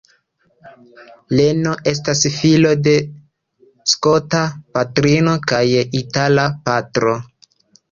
[1.39, 2.95] Leno estas filo de
[3.93, 4.41] skota
[4.79, 5.63] patrino kaj
[6.03, 7.17] itala patro.